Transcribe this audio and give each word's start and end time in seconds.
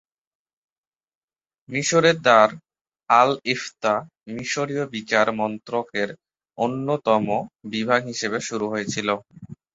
মিশরের 1.69 2.17
দার 2.21 2.49
আল-ইফতা 3.09 3.93
মিশরীয় 4.33 4.83
বিচার 4.95 5.27
মন্ত্রকের 5.39 6.09
অন্যতম 6.57 7.25
বিভাগ 7.71 8.01
হিসাবে 8.11 8.39
শুরু 8.47 8.65
হয়েছিল। 8.73 9.07